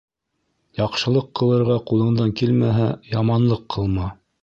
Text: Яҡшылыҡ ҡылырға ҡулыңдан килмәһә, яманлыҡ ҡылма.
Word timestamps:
Яҡшылыҡ 0.79 1.27
ҡылырға 1.41 1.79
ҡулыңдан 1.91 2.35
килмәһә, 2.43 2.91
яманлыҡ 3.17 3.67
ҡылма. 3.79 4.15